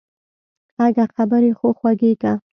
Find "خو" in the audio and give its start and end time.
1.57-1.67